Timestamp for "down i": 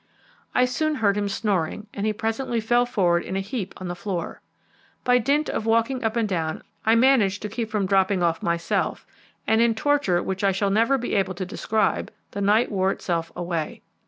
6.27-6.95